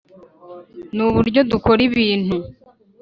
[0.95, 2.35] nuburyo dukora ibintu.